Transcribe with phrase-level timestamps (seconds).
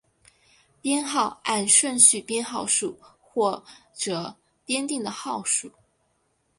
[0.81, 3.63] 编号按顺序编号数或
[3.93, 4.35] 者
[4.65, 5.71] 编定的号数。